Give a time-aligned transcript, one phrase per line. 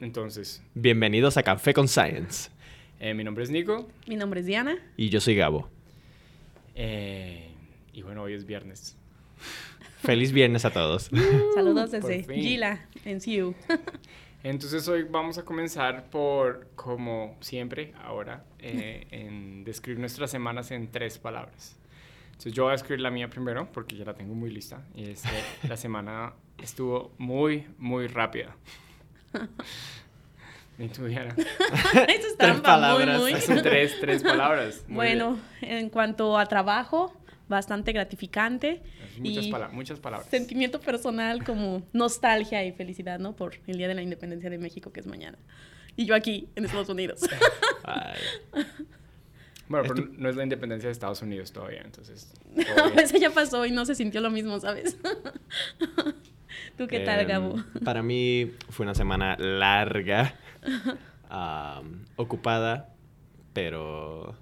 [0.00, 2.48] Entonces, Bienvenidos a Café con Science.
[2.98, 4.78] eh, mi nombre es Nico Mi nombre es Diana.
[4.96, 5.68] Y yo soy Gabo.
[6.74, 7.50] eh,
[7.92, 8.96] y bueno, hoy es viernes.
[9.98, 11.10] Feliz viernes a todos.
[11.54, 12.22] Saludos desde.
[12.22, 13.54] Gila, en Siu.
[14.42, 20.90] Entonces hoy vamos a comenzar por, como siempre, ahora, eh, en describir nuestras semanas en
[20.90, 21.76] tres palabras.
[22.28, 24.82] Entonces yo voy a escribir la mía primero porque ya la tengo muy lista.
[24.94, 25.20] Y es
[25.60, 28.56] que la semana estuvo muy, muy rápida.
[30.78, 31.34] ¿Y tú, Diana?
[32.08, 33.20] Eso es trampa, palabras.
[33.20, 33.40] muy, muy.
[33.40, 34.84] Son tres, tres palabras.
[34.86, 37.14] Muy Bueno, en cuanto a trabajo,
[37.48, 38.82] bastante gratificante.
[39.18, 40.28] Muchas, y pala- muchas palabras.
[40.28, 43.34] Sentimiento personal como nostalgia y felicidad, ¿no?
[43.34, 45.38] Por el Día de la Independencia de México, que es mañana.
[45.96, 47.20] Y yo aquí, en Estados Unidos.
[49.68, 52.32] Bueno, pero no es la independencia de Estados Unidos todavía, entonces...
[53.02, 54.96] Eso ya pasó y no se sintió lo mismo, ¿sabes?
[56.76, 57.56] ¿Tú qué tal, em, Gabo?
[57.84, 60.34] Para mí fue una semana larga,
[62.16, 62.94] ocupada,
[63.52, 64.34] pero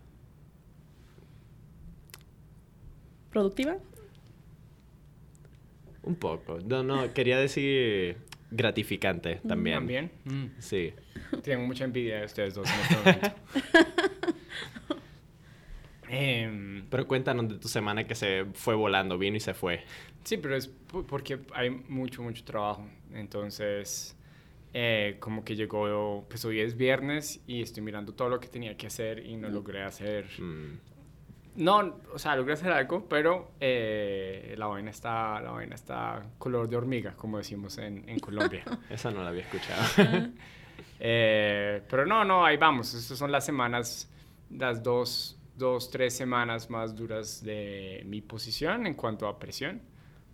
[3.31, 3.77] ¿Productiva?
[6.03, 6.59] un poco.
[6.65, 8.19] No, no, quería decir
[8.51, 9.77] gratificante también.
[9.79, 10.11] ¿También?
[10.25, 10.45] Mm.
[10.59, 10.93] Sí.
[11.43, 13.33] Tengo mucha envidia de ustedes dos en este momento.
[16.17, 19.83] Em, Pero cuéntanos de tu semana que se fue volando, vino y se fue.
[20.23, 22.87] sí, pero es po- porque hay mucho, mucho trabajo.
[23.13, 24.17] Entonces,
[24.73, 28.77] eh, como que llegó, pues hoy es viernes y estoy mirando todo lo que tenía
[28.77, 30.27] que hacer y no logré hacer...
[30.39, 30.79] Mm,
[31.57, 36.69] No, o sea, logré hacer algo, pero eh, la vaina está, la vaina está color
[36.69, 38.65] de hormiga, como decimos en, en Colombia.
[38.91, 39.83] esa no la había escuchado.
[41.01, 42.95] Eh, pero no, no, ahí vamos.
[42.95, 44.11] Estas son las semanas,
[44.51, 49.81] las dos, dos, tres semanas más duras de mi posición en cuanto a presión,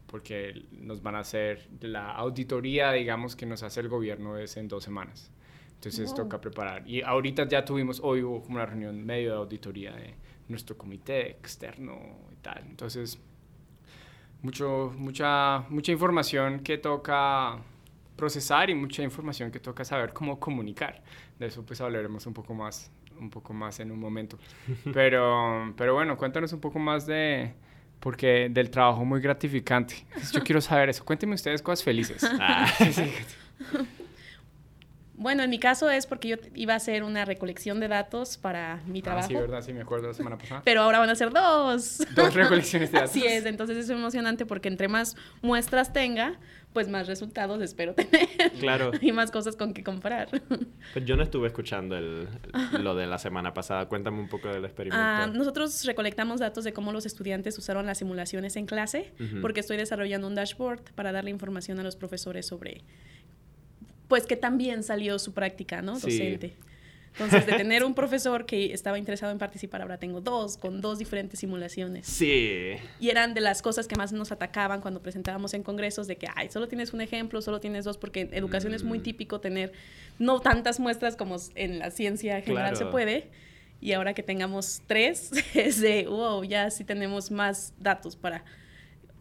[0.07, 4.69] porque nos van a hacer la auditoría, digamos, que nos hace el gobierno es en
[4.69, 5.31] dos semanas.
[5.75, 6.17] Entonces Wow.
[6.17, 6.87] toca preparar.
[6.87, 10.15] Y ahorita ya tuvimos, hoy hubo como una reunión medio de auditoría de
[10.49, 11.99] nuestro comité externo
[12.33, 12.65] y tal.
[12.69, 13.19] Entonces,
[14.43, 17.59] mucho, mucha, mucha información que toca
[18.21, 21.03] procesar y mucha información que toca saber cómo comunicar.
[21.39, 24.39] De eso pues hablaremos un poco más, un poco más en un momento.
[24.93, 27.55] Pero, pero bueno, cuéntanos un poco más de,
[27.99, 30.05] porque del trabajo muy gratificante.
[30.33, 31.03] Yo quiero saber eso.
[31.05, 32.23] Cuéntenme ustedes cosas felices.
[32.41, 32.67] Ah.
[35.21, 38.83] Bueno, en mi caso es porque yo iba a hacer una recolección de datos para
[38.87, 39.29] mi Ah, trabajo.
[39.29, 40.63] sí, verdad, sí, me acuerdo la semana pasada.
[40.65, 41.99] Pero ahora van a ser dos.
[42.15, 43.11] Dos recolecciones de datos.
[43.17, 46.39] Así es, entonces es emocionante porque entre más muestras tenga,
[46.73, 48.29] pues más resultados espero tener.
[48.61, 48.93] Claro.
[49.03, 50.29] y más cosas con que comparar.
[50.95, 52.27] Pues yo no estuve escuchando el,
[52.81, 53.87] lo de la semana pasada.
[53.89, 55.05] Cuéntame un poco del experimento.
[55.05, 59.77] Ah, nosotros recolectamos datos de cómo los estudiantes usaron las simulaciones en clase, porque estoy
[59.77, 62.83] desarrollando un dashboard para darle información a los profesores sobre,
[64.11, 65.97] pues, que también salió su práctica, ¿no?
[65.99, 66.11] Sí.
[66.11, 66.53] Docente.
[67.13, 70.99] Entonces, de tener un profesor que estaba interesado en participar, ahora tengo dos, con dos
[70.99, 72.07] diferentes simulaciones.
[72.07, 72.75] Sí.
[73.01, 76.29] Y eran de las cosas que más nos atacaban cuando presentábamos en congresos, de que,
[76.37, 79.03] ay, solo tienes un ejemplo, solo tienes dos, porque en educación es muy Mm.
[79.03, 79.73] típico tener
[80.19, 83.29] no tantas muestras como en la ciencia general se puede.
[83.81, 88.45] Y ahora que tengamos tres, es de, wow, ya sí tenemos más datos para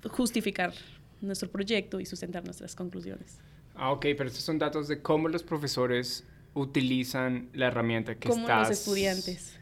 [0.09, 0.73] justificar
[1.21, 3.39] nuestro proyecto y sustentar nuestras conclusiones.
[3.79, 8.41] Ah, ok, pero estos son datos de cómo los profesores utilizan la herramienta que Como
[8.41, 8.69] estás...
[8.69, 9.57] los estudiantes.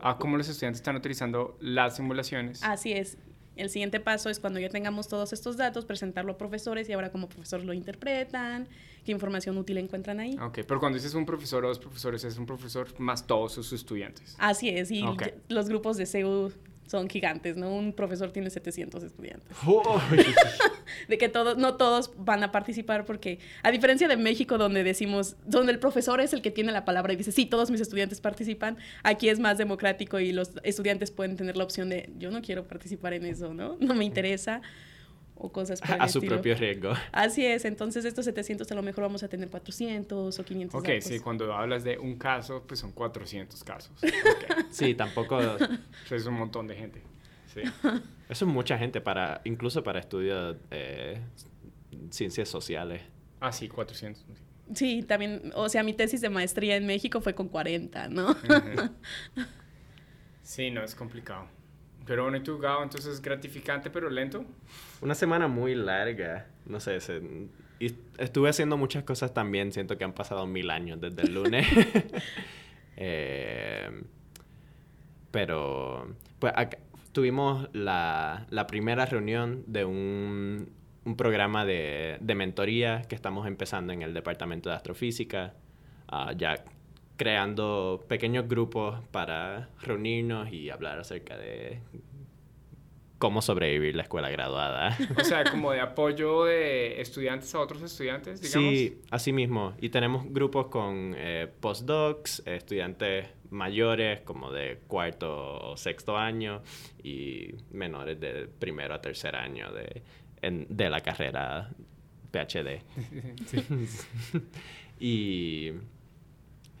[0.00, 2.62] Ah, cómo los estudiantes están utilizando las simulaciones.
[2.62, 3.16] Así es.
[3.54, 7.10] El siguiente paso es cuando ya tengamos todos estos datos, presentarlo a profesores y ahora
[7.10, 8.68] como profesores lo interpretan,
[9.04, 10.36] qué información útil encuentran ahí.
[10.40, 13.72] Ok, pero cuando dices un profesor o dos profesores, es un profesor más todos sus
[13.72, 14.36] estudiantes.
[14.38, 15.04] Así es, y
[15.48, 16.52] los grupos de CEU
[16.88, 17.74] son gigantes, ¿no?
[17.74, 19.46] Un profesor tiene 700 estudiantes.
[21.08, 25.36] De que todos, no todos van a participar porque, a diferencia de México, donde decimos,
[25.44, 28.20] donde el profesor es el que tiene la palabra y dice, sí, todos mis estudiantes
[28.20, 32.40] participan, aquí es más democrático y los estudiantes pueden tener la opción de, yo no
[32.40, 33.76] quiero participar en eso, ¿no?
[33.80, 34.62] No me interesa,
[35.38, 36.36] o cosas por el a su estilo.
[36.36, 36.92] propio riesgo.
[37.12, 40.86] Así es, entonces estos 700 a lo mejor vamos a tener 400 o 500 Ok,
[40.88, 41.04] datos.
[41.04, 43.92] sí, cuando hablas de un caso, pues son 400 casos.
[44.70, 45.40] Sí, tampoco.
[45.40, 47.02] Eso es un montón de gente.
[47.54, 47.62] Sí.
[48.28, 51.18] Eso es mucha gente para, incluso para estudios eh,
[52.10, 53.00] ciencias sociales.
[53.40, 54.22] Ah, sí, 400.
[54.74, 58.36] Sí, también, o sea, mi tesis de maestría en México fue con 40, ¿no?
[60.42, 61.46] Sí, no, es complicado.
[62.08, 62.82] Pero bueno, ¿y tú, Gabo?
[62.82, 64.44] Entonces es gratificante, pero lento.
[65.02, 66.46] Una semana muy larga.
[66.66, 67.20] No sé, se-
[68.18, 69.72] estuve haciendo muchas cosas también.
[69.72, 71.66] Siento que han pasado mil años desde el lunes.
[73.00, 73.88] Eh,
[75.30, 76.78] pero, pues, acá-
[77.12, 80.68] tuvimos la, la primera reunión de un,
[81.04, 85.54] un programa de, de mentoría que estamos empezando en el Departamento de Astrofísica,
[86.08, 86.64] ah, ya
[87.18, 91.80] creando pequeños grupos para reunirnos y hablar acerca de
[93.18, 94.96] cómo sobrevivir la escuela graduada.
[95.20, 98.70] O sea, como de apoyo de estudiantes a otros estudiantes, digamos.
[98.78, 99.74] Sí, así mismo.
[99.80, 106.62] Y tenemos grupos con eh, postdocs, estudiantes mayores como de cuarto o sexto año
[107.02, 110.02] y menores de primero a tercer año de,
[110.40, 111.70] en- de la carrera
[112.30, 112.82] PhD.
[115.00, 115.72] y,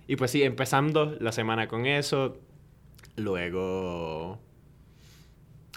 [0.08, 2.38] y pues sí, empezando la semana con eso.
[3.16, 4.38] Luego...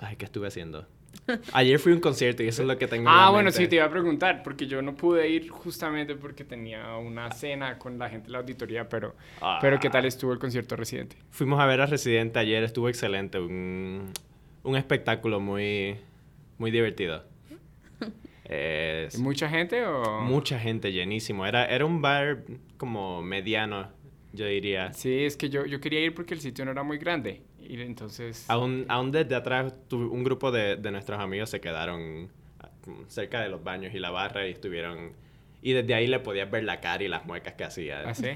[0.01, 0.87] Ay, ¿qué estuve haciendo?
[1.53, 3.57] Ayer fui a un concierto y eso es lo que tengo en Ah, bueno, mente.
[3.59, 7.77] sí, te iba a preguntar, porque yo no pude ir justamente porque tenía una cena
[7.77, 9.59] con la gente de la auditoría, pero, Ah.
[9.61, 11.17] pero ¿qué tal estuvo el concierto residente?
[11.29, 14.09] Fuimos a ver a Residente ayer, estuvo excelente, un,
[14.63, 15.97] un espectáculo muy,
[16.57, 17.23] muy divertido.
[18.45, 20.21] Es- ¿Mucha gente o...?
[20.21, 21.45] mucha gente, llenísimo.
[21.45, 22.43] Era, era un bar
[22.77, 23.89] como mediano,
[24.33, 24.93] yo diría.
[24.93, 27.41] Sí, es que yo, yo quería ir porque el sitio no era muy grande.
[27.59, 28.45] Y entonces...
[28.49, 32.29] Aún, aún desde atrás, tu- un grupo de, de nuestros amigos se quedaron
[32.59, 32.69] ah,
[33.07, 35.13] cerca de los baños y la barra y estuvieron...
[35.63, 38.01] Y desde ahí le podías ver la cara y las muecas que hacía.
[38.05, 38.29] ¿Ah, sí?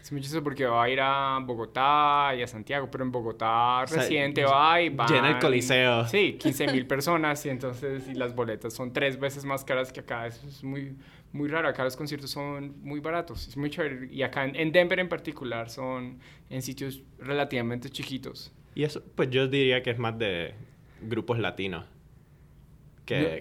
[0.00, 3.82] Es muy chistoso porque va a ir a Bogotá y a Santiago, pero en Bogotá
[3.82, 5.06] O sea, Residente va y va...
[5.06, 6.06] llena el coliseo.
[6.06, 10.00] Sí, 15 mil personas y entonces y las boletas son tres veces más caras que
[10.00, 10.26] acá.
[10.26, 10.96] Eso es muy,
[11.32, 11.68] muy raro.
[11.68, 13.48] Acá los conciertos son muy baratos.
[13.48, 14.08] Es muy chévere.
[14.12, 18.52] Y acá en, en Denver en particular son en sitios relativamente chiquitos.
[18.76, 20.54] Y eso, pues yo diría que es más de
[21.02, 21.86] grupos latinos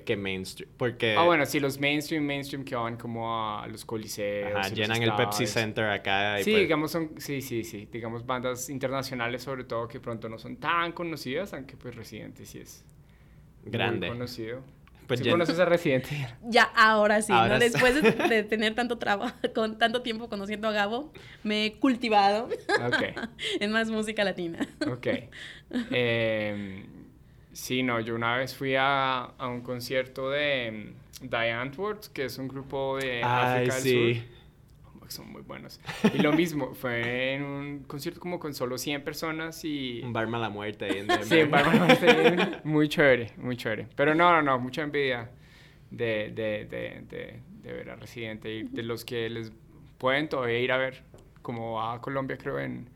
[0.06, 0.70] que, mainstream.
[0.78, 4.52] Porque Ah, bueno, sí, los mainstream, mainstream que van como a los coliseos.
[4.56, 5.46] ajá, llenan el Pepsi.
[5.48, 6.40] Center acá.
[6.40, 10.28] y Sí, pues- digamos son, sí, sí, sí, digamos bandas internacionales sobre todo que pronto
[10.30, 12.84] no son tan conocidas, aunque pues Residente sí es
[13.64, 14.08] Grande.
[14.08, 14.62] muy conocido.
[15.08, 16.10] Pues ¿Sí conoces a Residente?
[16.44, 17.60] Ya, ahora sí, Ahora ¿no?
[17.60, 21.12] Después de, de tener tanto trabajo, con tanto tiempo conociendo a Gabo,
[21.44, 23.30] me he cultivado ok,
[23.60, 24.60] en más música latina.
[24.88, 25.08] ok.
[25.92, 26.84] Em,
[27.52, 32.26] sí, no, yo una vez fui a, a un concierto de um, Die Antwoord, que
[32.26, 34.16] es un grupo de Ay, África del sí.
[34.16, 34.40] Sur.
[35.10, 35.82] Son muy buenos.
[36.14, 40.02] Y lo mismo, fue en un concierto como con solo 100 personas y...
[40.04, 41.08] Un bar mala muerte en.
[41.24, 43.88] Sí, en Bárbara Stein, muy chévere, muy chévere.
[43.96, 45.32] Pero no, no, no, mucha envidia
[45.90, 49.52] de, de, de, de, de ver a Residente y de los que les
[49.98, 51.02] pueden todavía ir a ver,
[51.42, 52.88] como a Colombia creo en,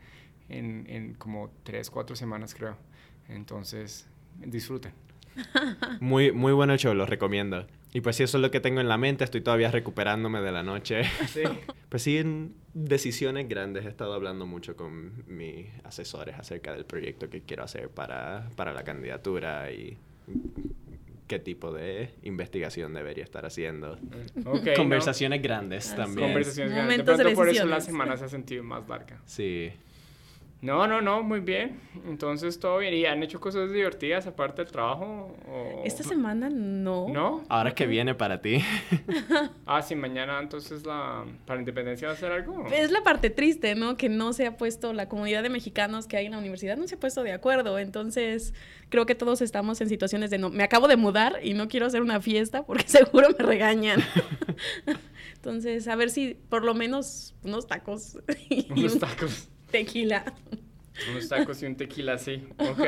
[0.50, 2.78] en, en como tres, cuatro semanas creo.
[3.28, 4.08] Entonces,
[4.40, 4.94] disfruten.
[6.00, 7.66] Muy, muy bueno el show, lo recomiendo.
[7.94, 9.24] Y pues sí, eso es lo que tengo en la mente.
[9.24, 11.04] Estoy todavía recuperándome de la noche.
[11.28, 11.44] Sí.
[11.90, 13.86] Pues sí, en decisiones grandes.
[13.86, 18.74] He estado hablando mucho con mis asesores acerca del proyecto que quiero hacer para, para
[18.74, 19.96] la candidatura y
[21.28, 24.00] qué tipo de investigación debería estar haciendo.
[24.36, 24.54] ¿no?
[24.76, 26.30] Conversaciones grandes también.
[26.30, 26.98] Conversaciones grandes.
[26.98, 29.22] Momentos de de pronto por eso la semana se ha sentido más larga.
[29.26, 29.72] Sí.
[30.64, 31.78] No, no, no, muy bien.
[32.08, 32.94] Entonces todo bien.
[32.94, 35.36] ¿Y han hecho cosas divertidas aparte del trabajo?
[35.46, 35.82] O...
[35.84, 37.10] Esta semana no.
[37.10, 37.44] ¿No?
[37.50, 38.64] Ahora es que viene para ti.
[39.66, 42.68] Ah, sí, mañana entonces la para Independencia va a hacer algo.
[42.68, 43.96] Es la parte triste, ¿no?
[43.98, 46.88] Que no se ha puesto, la comunidad de mexicanos que hay en la universidad no
[46.88, 47.80] se ha puesto de acuerdo.
[47.80, 48.54] Entonces,
[48.90, 50.50] creo que todos estamos en situaciones de no.
[50.50, 54.02] Me acabo de mudar y no quiero hacer una fiesta porque seguro me regañan.
[55.36, 58.18] Entonces, a ver si por lo menos unos tacos
[58.50, 59.50] y Unos un tacos.
[59.74, 60.24] Tequila.
[61.10, 62.48] Unos tacos y un tequila, sí.
[62.60, 62.88] Ok.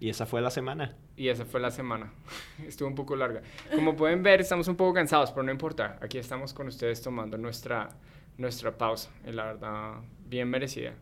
[0.00, 0.96] Y esa fue la semana.
[1.16, 2.12] Y esa fue la semana.
[2.66, 3.42] Estuvo un poco larga.
[3.74, 5.98] Como pueden ver, estamos un poco cansados, pero no importa.
[6.02, 7.90] Aquí estamos con ustedes tomando nuestra,
[8.38, 9.10] nuestra pausa.
[9.24, 9.94] Y la verdad,
[10.26, 10.94] bien merecida.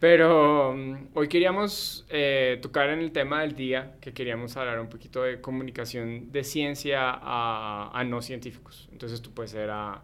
[0.00, 4.88] Pero mm, hoy queríamos eh, tocar en el tema del día, que queríamos hablar un
[4.88, 8.88] poquito de comunicación de ciencia a, a no científicos.
[8.90, 10.02] Entonces tú puedes ser a,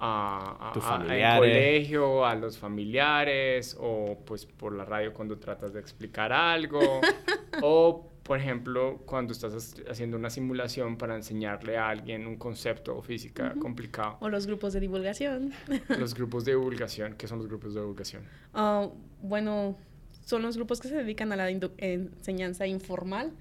[0.00, 6.32] a, a- colegio, a los familiares, o pues por la radio cuando tratas de explicar
[6.32, 7.02] algo,
[7.62, 13.02] o por ejemplo cuando estás haciendo una simulación para enseñarle a alguien un concepto o
[13.02, 14.16] física complicado.
[14.20, 15.52] O los grupos de divulgación.
[15.98, 18.22] Los grupos de divulgación, ¿qué son los grupos de divulgación?
[18.54, 18.88] Ah,
[19.20, 19.76] bueno,
[20.24, 23.32] son los grupos que se dedican a la enseñanza informal,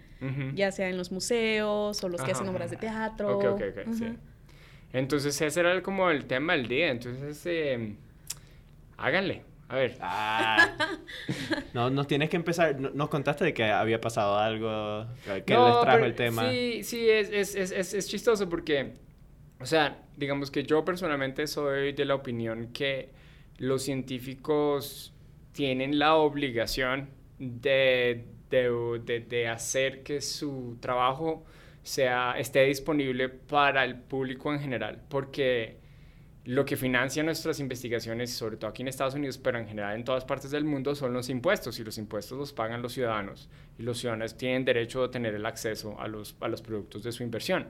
[0.55, 3.37] ya sea en los museos o los que Ajá, hacen obras de teatro.
[3.37, 4.17] Ok, ok, ok, sí.
[4.93, 7.95] Entonces ese era el- como el tema del día, entonces eh,
[8.97, 9.97] háganle, a ver.
[10.01, 10.75] Ah.
[11.73, 12.79] No, nos tienes que empezar.
[12.79, 15.05] no- Nos contaste de que había pasado algo,
[15.45, 16.49] que No, les trajo pero el tema.
[16.49, 18.93] Sí, sí, es, es, es, es, es chistoso porque,
[19.59, 23.09] o sea, digamos que yo personalmente soy de la opinión que
[23.57, 25.13] los científicos
[25.51, 28.69] tienen la obligación de, de,
[29.05, 31.45] de, de hacer que su trabajo
[31.89, 35.77] sea, esté disponible para el público en general, porque
[36.45, 40.03] lo que financia nuestras investigaciones, sobre todo aquí en Estados Unidos, pero en general en
[40.03, 43.83] todas partes del mundo, son los impuestos y los impuestos los pagan los ciudadanos y
[43.83, 47.23] los ciudadanos tienen derecho a tener el acceso a los, a los productos de su
[47.23, 47.67] inversión.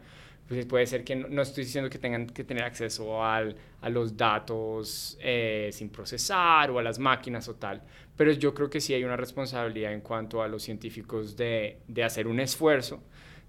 [0.50, 4.18] Pues puede ser que no, estoy diciendo que tengan que tener acceso al, a los
[4.18, 7.84] datos eh, sin procesar o a las máquinas o tal,
[8.18, 12.04] pero yo creo que sí hay una responsabilidad en cuanto a los científicos de, de
[12.04, 13.02] hacer un esfuerzo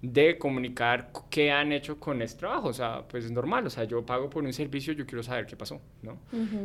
[0.03, 2.69] de comunicar qué han hecho con este trabajo.
[2.69, 3.67] O sea, pues es normal.
[3.67, 6.19] O sea, yo pago por un servicio, yo quiero saber qué pasó, ¿no?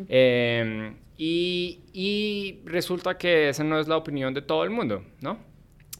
[0.07, 5.37] Em, y, y, resulta que esa no es la opinión de todo el mundo, ¿no?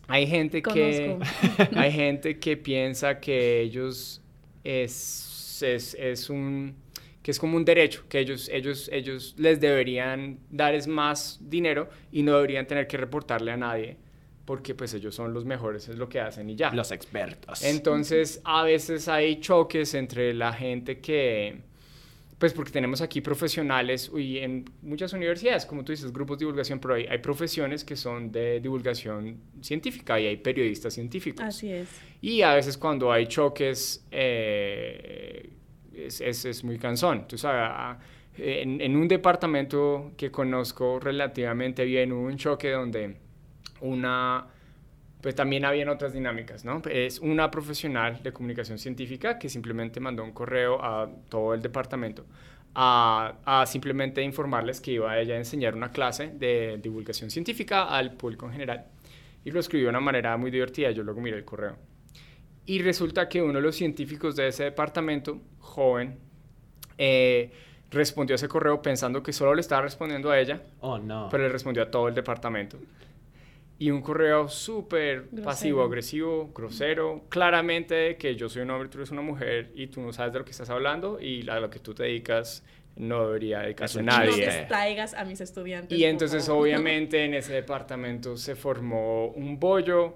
[0.08, 1.18] Hay gente que
[1.75, 4.22] hay gente que piensa que ellos
[4.63, 6.75] es, es, es, un
[7.24, 12.22] que es como un derecho, que ellos, ellos, ellos les deberían dar más dinero y
[12.22, 13.98] no deberían tener que reportarle a nadie
[14.45, 16.71] porque pues ellos son los mejores, es lo que hacen y ya.
[16.71, 17.63] Los expertos.
[17.63, 21.61] Entonces, a veces hay choques entre la gente que,
[22.37, 26.79] pues porque tenemos aquí profesionales y en muchas universidades, como tú dices, grupos de divulgación,
[26.79, 31.43] pero hay, hay profesiones que son de divulgación científica y hay periodistas científicos.
[31.43, 31.89] Así es.
[32.21, 35.49] Y a veces cuando hay choques, eh,
[35.91, 37.27] es, es, es, muy cansón.
[37.27, 37.97] Tú sabes,
[38.37, 43.25] en, en un departamento que conozco relativamente bien, hubo un choque donde
[43.82, 44.48] una,
[45.22, 46.82] pues también habían otras dinámicas, ¿no?
[46.89, 52.25] Es una profesional de comunicación científica que simplemente mandó un correo a todo el departamento
[52.75, 57.86] a, a, simplemente informarles que iba a ella a enseñar una clase de divulgación científica
[57.86, 58.86] al público en general.
[59.46, 61.77] Y lo escribió de una manera muy divertida, yo luego miré el correo.
[62.65, 66.17] Y resulta que uno de los científicos de ese departamento, joven,
[66.98, 67.51] eh,
[67.91, 71.29] respondió a ese correo pensando que solo le estaba respondiendo a ella, oh, no.
[71.32, 72.77] pero le respondió a todo el departamento
[73.77, 79.12] y un correo súper pasivo, agresivo, grosero, claramente que yo soy un hombre, tú eres
[79.12, 81.79] una mujer y tú no sabes de lo que estás hablando y a lo que
[81.79, 82.63] tú te dedicas
[82.96, 84.62] no debería dedicarse a nadie.
[84.62, 85.98] No traigas a mis estudiantes.
[85.98, 90.15] Y entonces obviamente en ese departamento se formó un bollo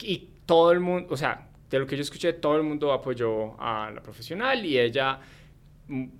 [0.00, 3.60] y todo el mundo, o sea, de lo que yo escuché, todo el mundo apoyó
[3.60, 5.18] a la profesional y ella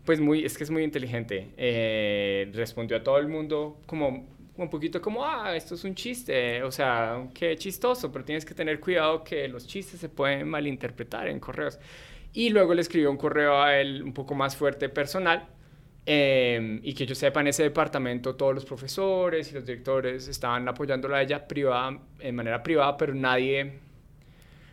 [0.04, 4.26] pues muy, es que es muy inteligente, eh, respondió a todo el mundo como
[4.62, 8.54] un poquito como, ah, esto es un chiste, o sea, qué chistoso, pero tienes que
[8.54, 11.78] tener cuidado que los chistes se pueden malinterpretar en correos.
[12.32, 15.46] Y luego le escribió un correo a él un poco más fuerte personal
[16.06, 20.66] em, y que yo sepa en ese departamento todos los profesores y los directores estaban
[20.68, 23.80] apoyándola a ella privada, en manera privada, pero nadie,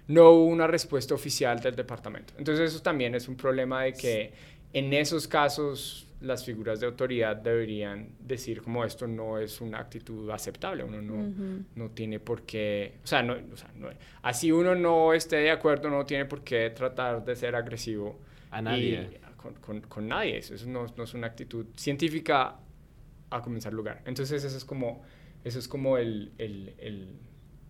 [0.08, 2.34] no hubo una respuesta oficial del departamento.
[2.38, 4.34] Entonces eso también es un problema de que
[4.74, 10.30] en esos casos las figuras de autoridad deberían decir como esto no es una actitud
[10.30, 13.90] aceptable, uno no, no tiene por qué, o sea, no, o sea no,
[14.22, 18.20] así uno no esté de acuerdo, no tiene por qué tratar de ser agresivo
[18.52, 19.20] a nadie.
[19.38, 22.58] Con, con, con, nadie, eso, no, no, es una actitud científica
[23.30, 24.02] a comenzar lugar.
[24.06, 25.02] Entonces eso es como,
[25.46, 27.16] eso es como el, el, el,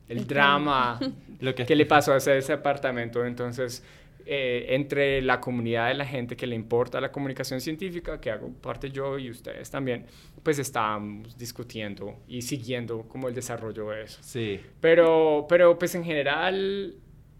[0.08, 1.00] el drama
[1.41, 1.68] Lo que...
[1.68, 3.24] que le pasó a ese, ese apartamento.
[3.24, 3.84] Entonces
[4.31, 8.53] eh, entre la comunidad de la gente que le importa la comunicación científica, que hago
[8.53, 10.05] parte yo y ustedes también,
[10.43, 14.19] pues estamos discutiendo y siguiendo como el desarrollo de eso.
[14.21, 14.59] Sí.
[14.81, 16.93] Pero, pero pues en general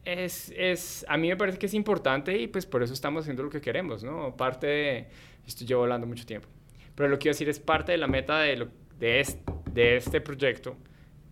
[0.04, 3.44] es, es, a mí me parece que es importante y pues por eso estamos haciendo
[3.44, 4.36] lo que queremos, ¿no?
[4.36, 5.08] Parte de,
[5.46, 6.48] esto llevo hablando mucho tiempo,
[6.96, 8.68] pero lo que quiero decir es parte de la meta de, lo,
[8.98, 9.44] de, este,
[9.74, 10.76] de este proyecto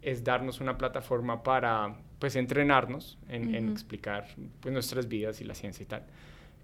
[0.04, 4.28] es darnos una plataforma para pues entrenarnos en, en explicar
[4.60, 6.04] pues, nuestras vidas y la ciencia y tal.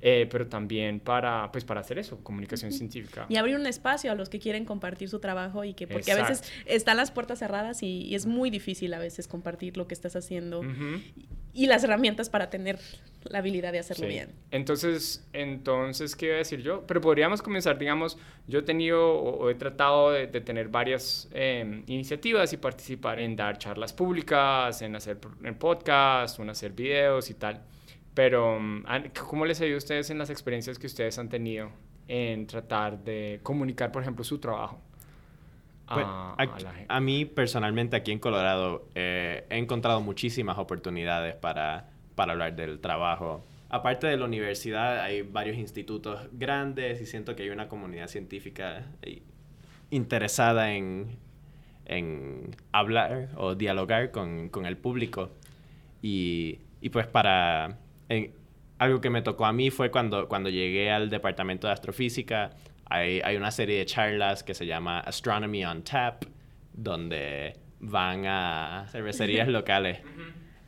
[0.05, 3.25] Eh, pero también para, pues, para hacer eso, comunicación científica.
[3.29, 6.15] Y abrir un espacio a los que quieren compartir su trabajo y que, porque a
[6.15, 10.17] veces están las puertas cerradas y, es muy difícil a veces compartir lo que estás
[10.17, 10.61] haciendo
[11.53, 12.79] y, las herramientas para tener
[13.29, 14.31] la habilidad de hacerlo bien.
[14.51, 16.85] Entonces, entonces, ¿qué iba a decir yo?
[16.87, 22.53] Pero podríamos comenzar, digamos, yo he tenido o, he tratado de, tener varias em, iniciativas
[22.53, 27.61] y participar en dar charlas públicas, en hacer en podcast, en hacer videos y tal.
[28.13, 28.83] Pero, mm,
[29.27, 31.71] ¿cómo les ha ido a ustedes en las experiencias que ustedes han tenido
[32.07, 34.79] en tratar de comunicar, por ejemplo, su trabajo?
[35.85, 42.33] A, pues, a, mí personalmente aquí en Colorado eh, he encontrado muchísimas oportunidades para, para
[42.33, 43.45] hablar del trabajo.
[43.69, 48.85] Aparte de la universidad hay varios institutos grandes y siento que hay una comunidad científica
[49.89, 51.17] interesada en,
[51.85, 55.31] en hablar o dialogar con, con el público.
[56.01, 57.79] Y, y pues para
[58.77, 62.51] algo que me tocó a mí fue cuando, cuando llegué al departamento de astrofísica.
[62.85, 66.25] Hay, hay una serie de charlas que se llama Astronomy on Tap,
[66.73, 70.01] donde van a cervecerías locales.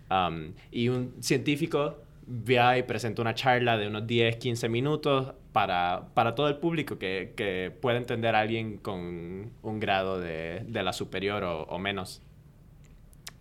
[0.10, 1.98] Um, y un científico
[2.28, 6.98] va y presenta una charla de unos 10, 15 minutos para, para todo el público
[6.98, 11.80] que, que pueda entender a alguien con un grado de, de la superior o, o
[11.80, 12.22] menos.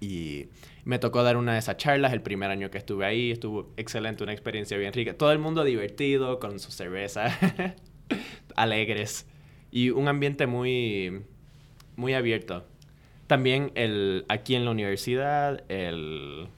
[0.00, 0.48] Y
[0.84, 3.30] me tocó dar una de esas charlas el primer año que estuve ahí.
[3.30, 5.16] Estuvo excelente, una experiencia bien rica.
[5.16, 7.26] Todo el mundo divertido, con su cerveza,
[8.56, 9.26] alegres.
[9.70, 11.22] Y un ambiente muy,
[11.96, 12.66] muy abierto.
[13.26, 16.48] También el, aquí en la universidad, el,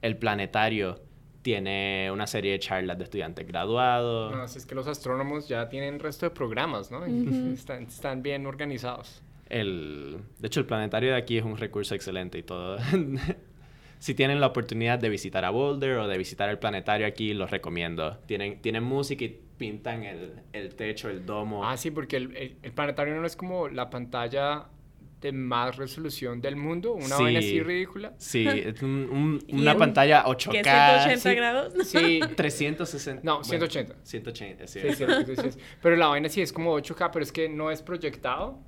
[0.00, 1.00] el planetario
[1.42, 4.32] tiene una serie de charlas de estudiantes graduados.
[4.34, 7.04] No, así es que los astrónomos ya tienen resto de programas, ¿no?
[7.52, 9.22] Están, están bien organizados.
[9.48, 12.78] El, de hecho, el planetario de aquí es un recurso excelente y todo.
[13.98, 17.50] si tienen la oportunidad de visitar a Boulder o de visitar el planetario aquí, los
[17.50, 18.16] recomiendo.
[18.26, 21.66] Tienen, tienen música y pintan el, el techo, el domo.
[21.68, 24.66] Ah, sí, porque el, el- el planetario no es como la pantalla
[25.22, 27.22] de más resolución del mundo, una Sí.
[27.22, 28.12] vaina así ridícula.
[28.18, 31.04] Sí, es un- un- una pantalla Que es 8K.
[31.04, 31.72] 180 sí, grados.
[31.86, 33.22] Sí, 360.
[33.24, 33.94] No, bueno, 180.
[34.02, 34.80] 180, sí.
[34.80, 34.94] sí,
[35.36, 35.58] sí.
[35.80, 38.58] Pero la vaina sí es como 8K, pero es que no es proyectado,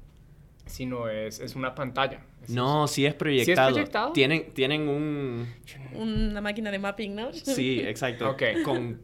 [0.66, 2.25] sino es, es una pantalla.
[2.42, 3.70] Es- No, sí es proyectado.
[3.73, 4.12] proyectado?
[4.12, 5.46] Tienen, tienen un...
[5.94, 7.32] Una máquina de mapping, ¿no?
[7.32, 8.30] Sí, exacto.
[8.30, 8.42] Ok.
[8.64, 9.02] Con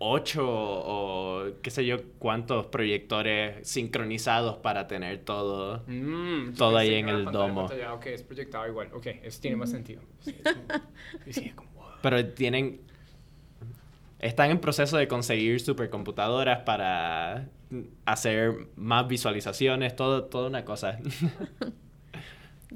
[0.00, 5.82] ocho o qué sé yo cuántos proyectores sincronizados para tener todo.
[5.86, 7.66] Mm, Todo ahí en el pantalla, domo.
[7.66, 8.90] pantalla, Ok, es proyectado igual.
[8.94, 10.02] Ok, eso tiene más sentido.
[10.20, 10.66] Sí, es como-
[11.24, 11.84] sí, sí, como, wow.
[12.02, 12.80] Pero tienen...
[14.20, 17.48] Están en proceso de conseguir supercomputadoras para
[18.04, 20.98] hacer más visualizaciones, todo, toda una cosa.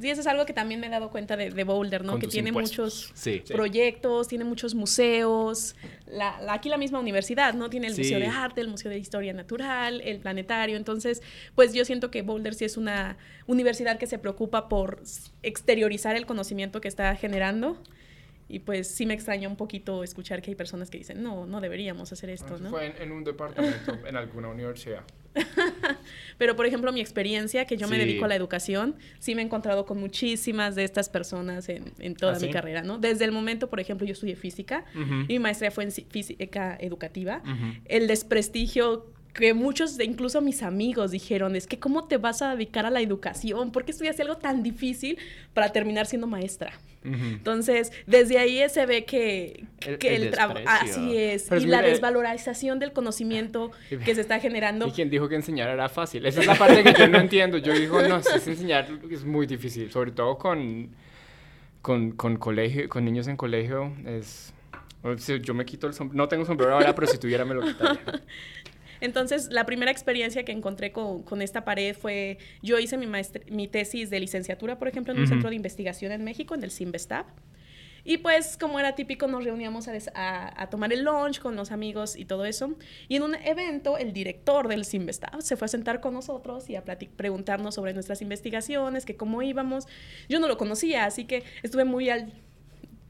[0.01, 2.13] Sí, eso es algo que también me he dado cuenta de, de Boulder, ¿no?
[2.13, 3.11] Con que tiene impuestos.
[3.11, 3.43] muchos Sí.
[3.47, 5.77] Proyectos, tiene muchos museos.
[6.07, 7.69] La, la- aquí la misma universidad, ¿no?
[7.69, 8.01] Tiene el Sí.
[8.03, 10.77] Museo de Arte, el Museo de Historia Natural, el Planetario.
[10.79, 11.21] Entonces,
[11.55, 15.03] pues yo siento que Boulder sí es una universidad que se preocupa por
[15.43, 17.77] exteriorizar el conocimiento que está generando.
[18.53, 21.63] Y pues sí me extraña un poquito escuchar que hay personas que dicen, no, no
[21.63, 22.69] deberíamos hacer esto, Eso ¿no?
[22.69, 25.05] Fue en, en un departamento en alguna universidad.
[26.37, 29.45] Pero, por ejemplo, mi experiencia, que yo me dedico a la educación, sí me he
[29.47, 32.53] encontrado con muchísimas de estas personas en, en toda ¿Ah, mi sí?
[32.53, 32.99] carrera, ¿no?
[32.99, 37.43] Desde el momento, por ejemplo, yo estudié física y mi maestría fue en física educativa.
[37.87, 42.85] El desprestigio que muchos, incluso mis amigos, dijeron, es que ¿cómo te vas a dedicar
[42.85, 43.73] a la educación?
[43.73, 45.17] ¿Por qué estudiaste algo tan difícil
[45.55, 46.73] para terminar siendo maestra?
[47.05, 50.61] Entonces, desde ahí se ve que, El- que el el, trabajo...
[50.67, 51.47] Así es.
[51.49, 53.73] Pero y es la desvalorización del conocimiento
[54.05, 54.87] que se está generando.
[54.87, 56.25] ¿Y quién dijo que enseñar era fácil?
[56.27, 57.59] Esa es la parte que yo no entiendo.
[57.59, 60.91] Yo digo, no, si es enseñar es muy difícil, sobre todo con,
[61.81, 63.93] con, con colegio, con niños en colegio.
[64.07, 64.53] Es,
[65.43, 68.01] yo me quito el sombrero, no tengo sombrero ahora, pero si tuviera me lo quitaría.
[69.03, 74.09] Entonces, la primera experiencia que encontré con, con esta pared fue, yo hice mi, tesis
[74.11, 77.27] de licenciatura, por ejemplo, en un centro de investigación en México, en el CIMBESTAB.
[78.05, 81.55] Y pues, como era típico, nos reuníamos a, des- a- a tomar el lunch con
[81.55, 82.75] los amigos y todo eso.
[83.09, 86.75] Y en un evento, el director del CIMBESTAB se fue a sentar con nosotros y
[86.77, 89.87] a preguntarnos sobre nuestras investigaciones, que cómo íbamos.
[90.29, 92.33] Yo no lo conocía, así que estuve muy al,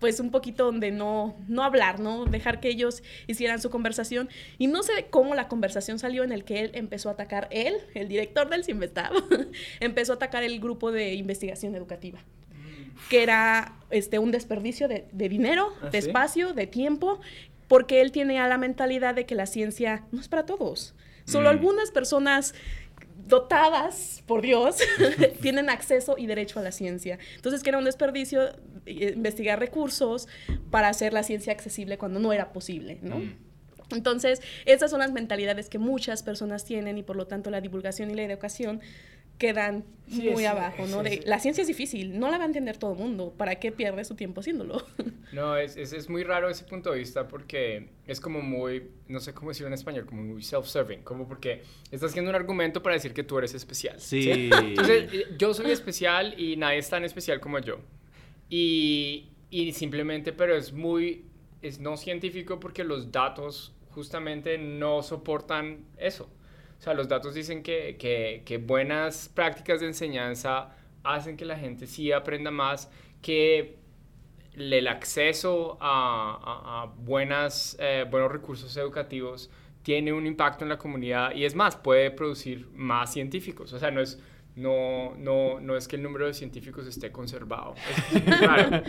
[0.03, 2.25] pues un poquito donde no, no hablar, ¿no?
[2.25, 4.29] Dejar que ellos hicieran su conversación.
[4.59, 7.77] Y no sé cómo la conversación salió en el que él empezó a atacar, él,
[7.95, 9.13] el director del CIMBESTAB,
[9.81, 12.19] empezó a atacar el grupo de investigación educativa,
[13.11, 16.09] que era este, un desperdicio de, de dinero, ¿Ah, de sí?
[16.09, 17.21] espacio, de tiempo,
[17.69, 20.97] porque él tiene a la mentalidad de que la ciencia no es para todos.
[21.27, 21.53] Solo Mm.
[21.53, 22.55] algunas personas
[23.29, 24.79] dotadas por Dios
[25.41, 27.19] tienen acceso y derecho a la ciencia.
[27.37, 28.51] Entonces, que era un desperdicio
[28.87, 30.29] investigar recursos
[30.71, 33.19] para hacer la ciencia accesible cuando no era posible, ¿no?
[33.19, 33.35] Mm.
[33.91, 38.11] Entonces, esas son las mentalidades que muchas personas tienen y por lo tanto la divulgación
[38.11, 38.81] y la educación
[39.39, 40.99] quedan Sí, muy abajo, ¿no?
[40.99, 41.21] sí, De, sí.
[41.25, 44.05] la ciencia es difícil, no la va a entender todo el mundo, ¿para qué pierde
[44.05, 44.87] su tiempo haciéndolo?
[45.33, 49.19] No, es, es, es muy raro ese punto de vista porque es como muy, no
[49.19, 52.97] sé cómo decirlo en español, como muy self-serving, como porque estás haciendo un argumento para
[52.97, 53.99] decir que tú eres especial.
[53.99, 54.31] Sí.
[54.53, 57.79] Entonces, eh, yo soy especial y nadie es tan especial como yo.
[58.53, 61.25] Y, y simplemente, pero es muy,
[61.63, 66.29] es no científico porque los datos justamente no soportan eso.
[66.79, 71.87] O sea, los datos dicen que, que, buenas prácticas de enseñanza hacen que la gente
[71.87, 72.91] sí aprenda más,
[73.23, 73.79] que
[74.55, 79.51] el acceso a, a- a buenas, eh, buenos recursos educativos
[79.83, 83.73] tiene un impacto en la comunidad y es más, puede producir más científicos.
[83.73, 84.21] O sea, no es,
[84.57, 87.75] no, no, no es que el número de científicos esté conservado.
[88.13, 88.83] Es.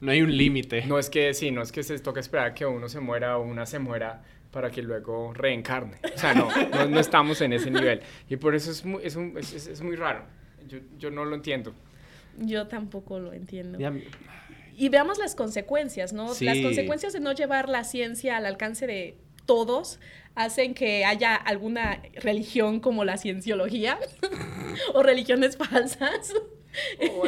[0.00, 0.86] No hay un límite.
[0.86, 3.42] No es que, sí, no es que se toque esperar que uno se muera o
[3.42, 5.96] una se muera para que luego reencarne.
[6.14, 8.00] O sea, no, no, no estamos en ese nivel.
[8.28, 10.24] Y por eso es muy, es un- es- es- es muy raro.
[10.68, 11.72] Yo, yo no lo entiendo.
[12.38, 13.78] Yo tampoco lo entiendo.
[13.78, 13.92] Ya-
[14.76, 16.32] y veamos las consecuencias, ¿no?
[16.34, 16.44] Sí.
[16.46, 20.00] Las consecuencias de no llevar la ciencia al alcance de todos
[20.36, 23.98] hacen que haya alguna religión como la cienciología
[24.94, 26.32] o religiones falsas.
[27.10, 27.24] Oh,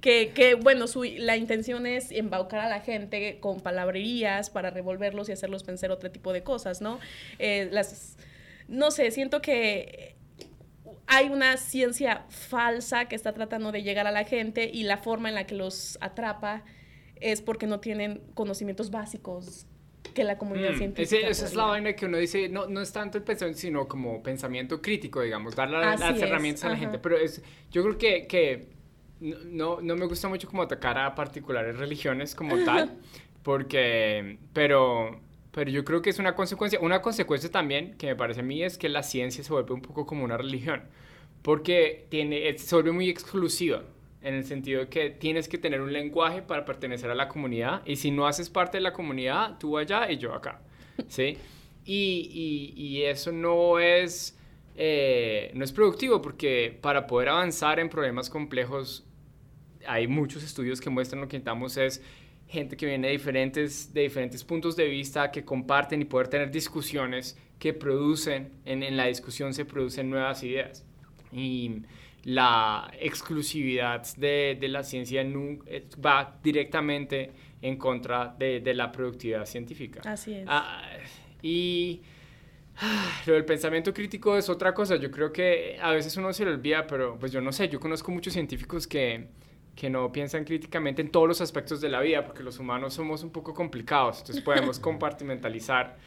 [0.00, 5.28] que, que, bueno, su, la intención es embaucar a la gente con palabrerías para revolverlos
[5.28, 6.98] y hacerlos pensar otro tipo de cosas, ¿no?
[7.38, 8.16] Eh, las,
[8.66, 10.16] no sé, siento que
[11.06, 15.28] hay una ciencia falsa que está tratando de llegar a la gente y la forma
[15.28, 16.64] en la que los atrapa
[17.20, 19.66] es porque no tienen conocimientos básicos
[20.12, 21.26] que la comunidad Mm, científica.
[21.26, 23.88] ese- esa es la vaina que uno dice, no, no es tanto el pensamiento, sino
[23.88, 26.80] como pensamiento crítico, digamos, dar la- las es, herramientas a la ajá.
[26.80, 26.98] gente.
[26.98, 28.68] Pero es, yo creo que, que
[29.20, 32.98] no- no, me gusta mucho como atacar a particulares religiones como tal,
[33.42, 35.20] porque, pero,
[35.52, 36.78] pero yo creo que es una consecuencia.
[36.80, 39.82] Una consecuencia también que me parece a mí es que la ciencia se vuelve un
[39.82, 40.82] poco como una religión,
[41.42, 43.82] porque tiene, se vuelve muy exclusiva.
[44.24, 47.82] En el sentido de que tienes que tener un lenguaje para pertenecer a la comunidad
[47.86, 50.60] y si no haces parte de la comunidad, tú allá y yo acá.
[51.08, 51.36] ¿Sí?
[51.84, 52.30] Y,
[52.76, 54.36] y- y eso no es,
[54.76, 59.04] eh, no es productivo porque para poder avanzar en problemas complejos
[59.86, 62.02] hay muchos estudios que muestran lo que necesitamos es
[62.48, 66.50] gente que viene de diferentes, de diferentes puntos de vista, que comparten y poder tener
[66.50, 70.84] discusiones que producen, en, en la discusión se producen nuevas ideas.
[71.32, 71.82] Y
[72.24, 79.44] la exclusividad de, de la ciencia eh, va directamente en contra de, de la productividad
[79.44, 80.00] científica.
[80.04, 80.44] Así es.
[80.48, 80.82] Ah,
[81.42, 82.00] y
[82.78, 84.96] ah, lo del pensamiento crítico es otra cosa.
[84.96, 87.78] Yo creo que a veces uno se lo olvida, pero pues yo no sé, yo
[87.78, 89.28] conozco muchos científicos que,
[89.76, 93.22] que no piensan críticamente en todos los aspectos de la vida, porque los humanos somos
[93.22, 95.98] un poco complicados, entonces podemos compartimentalizar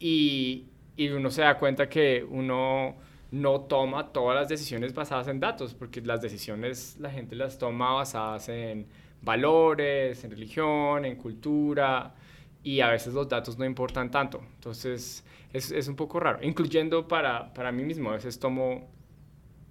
[0.00, 2.96] y, y uno se da cuenta que uno
[3.32, 7.94] no toma todas las decisiones basadas en datos, porque las decisiones la gente las toma
[7.94, 8.86] basadas en
[9.22, 12.14] valores, en religión, en cultura,
[12.62, 14.42] y a veces los datos no importan tanto.
[14.56, 18.10] Entonces es, es un poco raro, incluyendo para, para mí mismo.
[18.10, 18.90] A veces tomo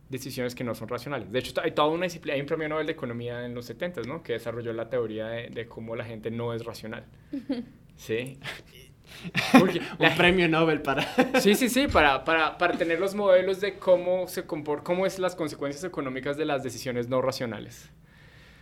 [0.10, 1.32] decisiones que no son racionales.
[1.32, 4.02] De hecho, hay toda una disciplina, hay un premio Nobel de Economía en los 70,
[4.02, 4.24] ¿no?
[4.24, 7.06] Que desarrolló la teoría de, de cómo la gente no es racional.
[7.96, 8.40] ¿Sí?
[9.60, 11.04] Porque Un premio Nobel para...
[11.42, 15.20] Sí, sí, sí, para, para, para tener los modelos de cómo se compor cómo es
[15.20, 17.90] las consecuencias económicas de las decisiones no racionales.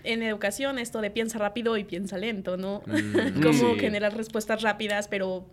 [0.03, 2.81] en educación esto de piensa rápido y piensa lento, ¿no?
[2.85, 3.79] Mm, Como sí.
[3.79, 5.45] generar respuestas rápidas, pero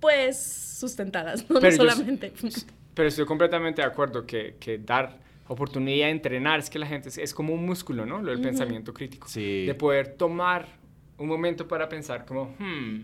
[0.00, 0.38] pues
[0.78, 2.32] sustentadas, no, Pero No yo- solamente.
[2.94, 7.08] Pero estoy completamente de acuerdo que, que dar oportunidad de entrenar, es que la gente
[7.08, 8.18] es, es como un músculo, ¿no?
[8.20, 8.48] Lo del Ujú.
[8.48, 9.28] pensamiento crítico.
[9.28, 9.64] Sí.
[9.66, 10.66] De poder tomar
[11.18, 13.00] un momento para pensar como, hmm,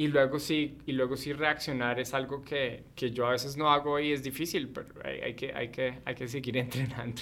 [0.00, 3.70] y luego sí, y luego sí reaccionar es algo que, que yo a veces no
[3.70, 7.20] hago y es difícil, pero hay, hay que, hay, que, hay que seguir entrenando.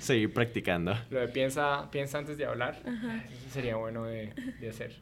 [0.00, 0.94] Seguir practicando.
[1.08, 4.96] Lo de piensa, piensa antes de hablar, eso sería bueno de, de hacer.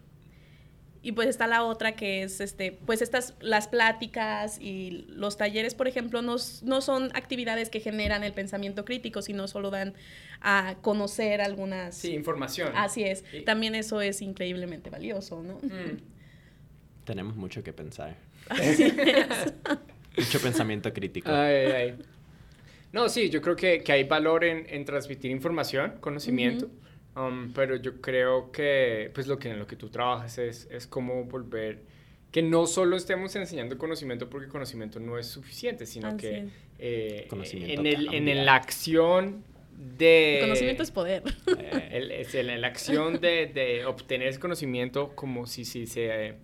[1.00, 5.74] Y pues está la otra que es, este, pues estas, las pláticas y los talleres,
[5.74, 9.94] por ejemplo, no, no son actividades que generan el pensamiento crítico, sino solo dan
[10.42, 11.94] a conocer algunas...
[11.96, 12.72] Sí, información.
[12.74, 13.24] Así es.
[13.32, 15.54] Y- También eso es increíblemente valioso, ¿no?
[15.62, 16.15] Mm.
[17.06, 18.14] Tenemos mucho que pensar.
[18.50, 19.54] Así es.
[20.18, 21.30] Mucho pensamiento crítico.
[21.30, 21.94] Ay, ay, ay.
[22.92, 26.70] No, sí, yo creo que, que hay valor en, en transmitir información, conocimiento,
[27.16, 30.86] um, pero yo creo que pues lo que en lo que tú trabajas es, es
[30.86, 31.82] cómo volver
[32.32, 37.26] que no solo estemos enseñando conocimiento porque conocimiento no es suficiente, sino Así que eh,
[37.28, 39.44] Conocimiento en, el, en la acción
[39.98, 40.36] de...
[40.38, 41.22] El conocimiento es poder.
[41.58, 46.34] Eh, el- es el- la acción de, de obtener ese conocimiento como si, si, se,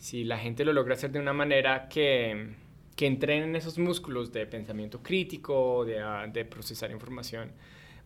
[0.00, 2.54] si la gente lo logra hacer de una manera que,
[2.96, 7.52] que entrenen esos músculos de pensamiento crítico, de, ah, de procesar información,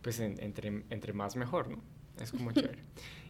[0.03, 1.79] pues en- entre, entre más mejor, ¿no?
[2.21, 2.83] Es como chévere.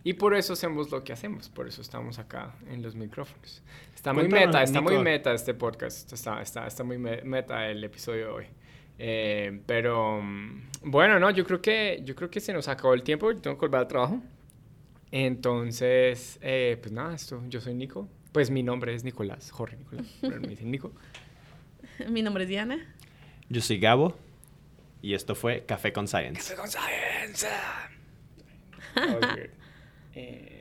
[0.03, 3.63] Y por eso hacemos lo que hacemos, por eso estamos acá en los micrófonos.
[3.95, 7.69] Está muy Cuéntanos, meta, está muy meta este podcast, está, está, está muy me- meta
[7.71, 8.47] el episodio de hoy.
[8.99, 13.03] Eh, pero mm, bueno, no, yo creo que yo creo que se nos acabó el
[13.03, 14.21] tiempo, yo tengo que volver al trabajo.
[15.11, 18.09] Entonces, eh, pues nada, esto, yo soy Nico.
[18.35, 20.91] Pues mi nombre es Nicolás, Jorge Nicolás, pero me dicen Nico.
[22.09, 22.85] Mi nombre es Diana.
[23.49, 24.19] Yo soy Gabo
[25.03, 26.57] y esto fue Café con Science.
[26.57, 27.47] con Science.
[28.97, 29.21] Oh.
[30.17, 30.54] Eh,